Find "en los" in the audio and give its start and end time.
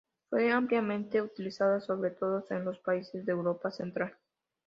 2.49-2.79